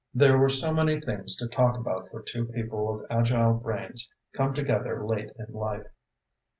There 0.15 0.35
were 0.39 0.49
so 0.49 0.73
many 0.73 0.99
things 0.99 1.35
to 1.37 1.47
talk 1.47 1.77
about 1.77 2.09
for 2.09 2.23
two 2.23 2.45
people 2.45 2.91
of 3.01 3.05
agile 3.11 3.53
brains 3.53 4.09
come 4.33 4.51
together 4.51 5.05
late 5.05 5.29
in 5.37 5.53
life. 5.53 5.91